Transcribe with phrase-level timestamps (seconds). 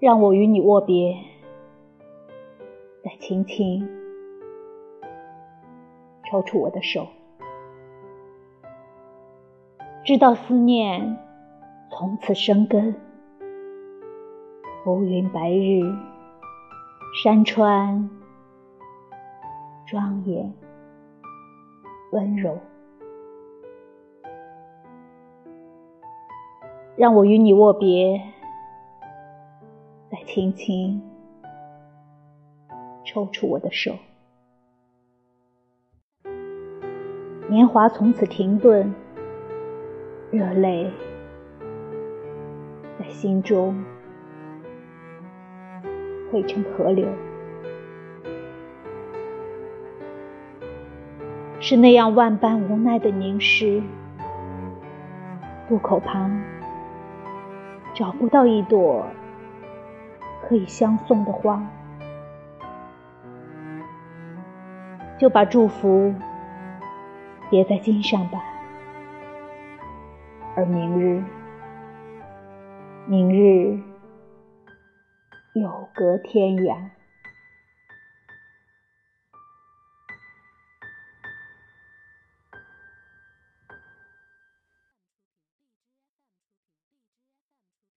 [0.00, 1.14] 让我与你握别，
[3.04, 3.86] 再轻轻
[6.24, 7.06] 抽出我的手，
[10.02, 11.18] 直到思念
[11.90, 12.94] 从此生根。
[14.82, 15.82] 浮云白日，
[17.22, 18.08] 山川
[19.86, 20.50] 庄严
[22.12, 22.56] 温柔，
[26.96, 28.18] 让我与你握别，
[30.24, 31.02] 轻轻
[33.04, 33.92] 抽出我的手。
[37.48, 38.94] 年华从此停顿，
[40.30, 40.90] 热泪
[42.98, 43.82] 在心中。
[46.32, 47.08] 汇成河流，
[51.58, 53.82] 是那样万般无奈的凝视。
[55.68, 56.40] 渡口旁
[57.92, 59.04] 找不到一朵
[60.50, 61.64] 可以相送的花，
[65.16, 66.12] 就把祝福
[67.48, 68.42] 别在襟上吧。
[70.56, 71.22] 而明日，
[73.06, 73.78] 明日。
[75.54, 76.76] 有隔天涯。